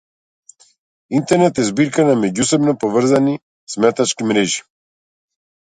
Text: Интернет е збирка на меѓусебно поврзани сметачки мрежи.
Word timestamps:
Интернет 1.19 1.59
е 1.63 1.67
збирка 1.67 2.05
на 2.07 2.15
меѓусебно 2.23 2.75
поврзани 2.85 3.37
сметачки 3.75 4.31
мрежи. 4.33 4.69